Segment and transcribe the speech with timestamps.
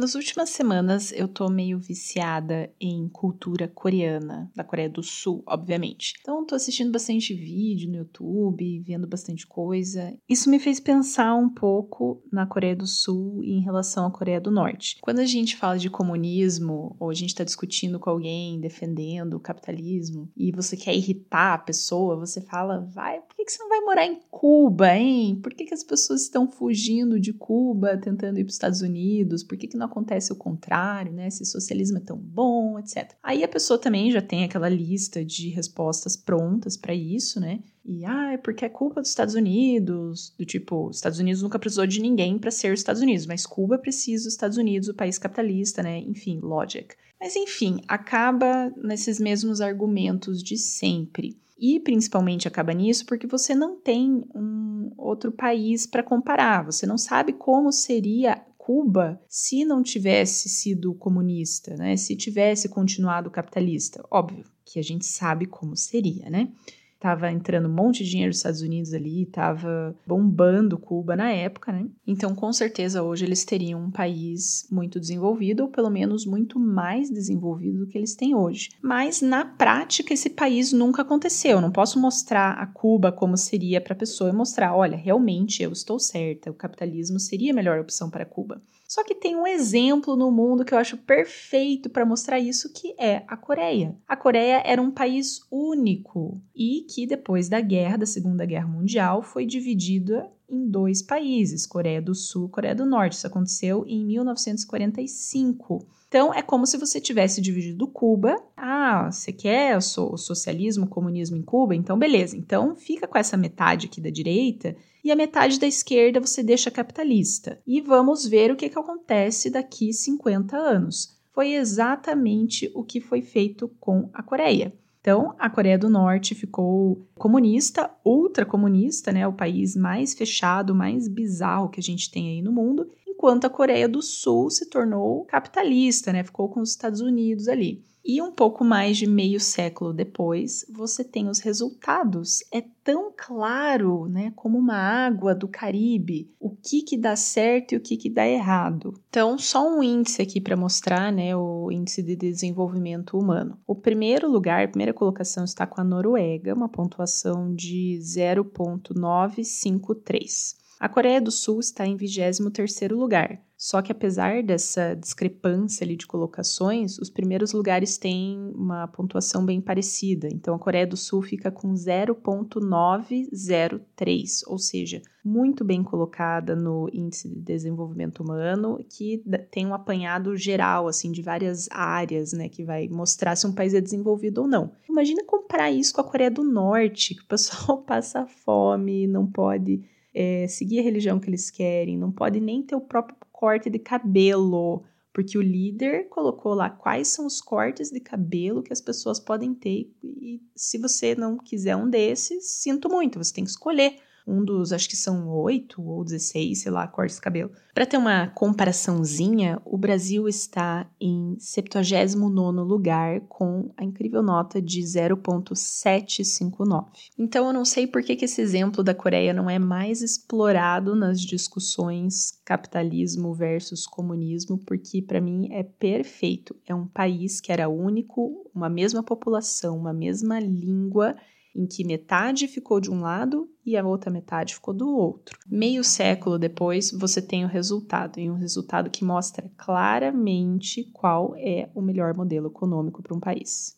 [0.00, 6.14] Nas últimas semanas eu tô meio viciada em cultura coreana, da Coreia do Sul, obviamente.
[6.22, 10.16] Então tô assistindo bastante vídeo no YouTube, vendo bastante coisa.
[10.26, 14.50] Isso me fez pensar um pouco na Coreia do Sul em relação à Coreia do
[14.50, 14.96] Norte.
[15.02, 19.40] Quando a gente fala de comunismo, ou a gente tá discutindo com alguém, defendendo o
[19.40, 23.68] capitalismo, e você quer irritar a pessoa, você fala, vai, por que, que você não
[23.68, 25.38] vai morar em Cuba, hein?
[25.42, 29.44] Por que, que as pessoas estão fugindo de Cuba, tentando ir para os Estados Unidos?
[29.44, 31.28] Por que, que não acontece o contrário, né?
[31.30, 33.12] Se socialismo é tão bom, etc.
[33.22, 37.60] Aí a pessoa também já tem aquela lista de respostas prontas para isso, né?
[37.84, 41.58] E ah, é porque é culpa dos Estados Unidos, do tipo, os Estados Unidos nunca
[41.58, 44.94] precisou de ninguém para ser os Estados Unidos, mas Cuba precisa dos Estados Unidos, o
[44.94, 45.98] país capitalista, né?
[45.98, 46.94] Enfim, logic.
[47.20, 51.38] Mas enfim, acaba nesses mesmos argumentos de sempre.
[51.58, 56.96] E principalmente acaba nisso porque você não tem um outro país para comparar, você não
[56.96, 61.96] sabe como seria Cuba se não tivesse sido comunista, né?
[61.96, 64.00] Se tivesse continuado capitalista.
[64.08, 66.52] Óbvio que a gente sabe como seria, né?
[67.00, 71.72] Tava entrando um monte de dinheiro dos Estados Unidos ali, tava bombando Cuba na época,
[71.72, 71.86] né?
[72.06, 77.10] Então, com certeza, hoje eles teriam um país muito desenvolvido, ou pelo menos muito mais
[77.10, 78.68] desenvolvido do que eles têm hoje.
[78.82, 81.52] Mas, na prática, esse país nunca aconteceu.
[81.52, 85.62] Eu não posso mostrar a Cuba como seria para a pessoa e mostrar, olha, realmente
[85.62, 88.60] eu estou certa, o capitalismo seria a melhor opção para Cuba.
[88.90, 92.92] Só que tem um exemplo no mundo que eu acho perfeito para mostrar isso, que
[92.98, 93.96] é a Coreia.
[94.08, 99.22] A Coreia era um país único e que depois da guerra, da Segunda Guerra Mundial,
[99.22, 103.12] foi dividida em dois países, Coreia do Sul e Coreia do Norte.
[103.12, 105.86] Isso aconteceu em 1945.
[106.08, 108.36] Então, é como se você tivesse dividido Cuba.
[108.56, 111.74] Ah, você quer o socialismo, o comunismo em Cuba?
[111.74, 112.36] Então, beleza.
[112.36, 116.70] Então, fica com essa metade aqui da direita e a metade da esquerda você deixa
[116.70, 117.60] capitalista.
[117.66, 121.16] E vamos ver o que, que acontece daqui 50 anos.
[121.32, 124.74] Foi exatamente o que foi feito com a Coreia.
[125.00, 131.70] Então, a Coreia do Norte ficou comunista, ultracomunista, né, o país mais fechado, mais bizarro
[131.70, 136.12] que a gente tem aí no mundo, enquanto a Coreia do Sul se tornou capitalista,
[136.12, 137.82] né, ficou com os Estados Unidos ali.
[138.04, 142.42] E um pouco mais de meio século depois, você tem os resultados.
[142.50, 147.76] É tão claro, né, como uma água do Caribe, o que que dá certo e
[147.76, 148.94] o que que dá errado.
[149.10, 153.58] Então, só um índice aqui para mostrar, né, o índice de desenvolvimento humano.
[153.66, 160.59] O primeiro lugar, a primeira colocação está com a Noruega, uma pontuação de 0.953.
[160.80, 163.38] A Coreia do Sul está em 23º lugar.
[163.54, 169.60] Só que apesar dessa discrepância ali de colocações, os primeiros lugares têm uma pontuação bem
[169.60, 170.26] parecida.
[170.32, 177.28] Então a Coreia do Sul fica com 0.903, ou seja, muito bem colocada no índice
[177.28, 182.88] de desenvolvimento humano, que tem um apanhado geral assim de várias áreas, né, que vai
[182.88, 184.72] mostrar se um país é desenvolvido ou não.
[184.88, 189.84] Imagina comparar isso com a Coreia do Norte, que o pessoal passa fome, não pode
[190.14, 193.78] é, seguir a religião que eles querem, não pode nem ter o próprio corte de
[193.78, 199.18] cabelo, porque o líder colocou lá quais são os cortes de cabelo que as pessoas
[199.18, 203.96] podem ter e se você não quiser um desses, sinto muito, você tem que escolher
[204.30, 207.50] um dos, acho que são oito ou 16, sei lá, cortes de cabelo.
[207.74, 214.80] Para ter uma comparaçãozinha, o Brasil está em 79 lugar com a incrível nota de
[214.80, 216.86] 0.759.
[217.18, 220.94] Então eu não sei por que, que esse exemplo da Coreia não é mais explorado
[220.94, 226.56] nas discussões capitalismo versus comunismo, porque para mim é perfeito.
[226.66, 231.16] É um país que era único, uma mesma população, uma mesma língua
[231.60, 235.38] em que metade ficou de um lado e a outra metade ficou do outro.
[235.46, 241.68] Meio século depois, você tem o resultado, e um resultado que mostra claramente qual é
[241.74, 243.76] o melhor modelo econômico para um país.